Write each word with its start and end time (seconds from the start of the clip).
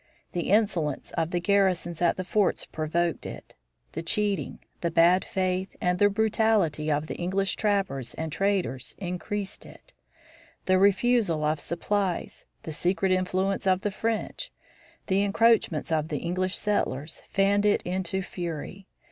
The 0.31 0.49
insolence 0.49 1.11
of 1.11 1.29
the 1.29 1.39
garrisons 1.39 2.01
at 2.01 2.17
the 2.17 2.23
forts 2.23 2.65
provoked 2.65 3.23
it; 3.27 3.53
the 3.91 4.01
cheating, 4.01 4.57
the 4.79 4.89
bad 4.89 5.23
faith, 5.23 5.75
and 5.79 5.99
the 5.99 6.09
brutality 6.09 6.91
of 6.91 7.05
the 7.05 7.13
English 7.17 7.55
trappers 7.55 8.15
and 8.15 8.31
traders 8.31 8.95
increased 8.97 9.63
it; 9.63 9.93
the 10.65 10.79
refusal 10.79 11.43
of 11.43 11.59
supplies, 11.59 12.47
the 12.63 12.73
secret 12.73 13.11
influence 13.11 13.67
of 13.67 13.81
the 13.81 13.91
French, 13.91 14.51
the 15.05 15.21
encroachments 15.21 15.91
of 15.91 16.11
English 16.11 16.57
settlers, 16.57 17.21
fanned 17.29 17.67
it 17.67 17.83
into 17.83 18.23
fury. 18.23 18.87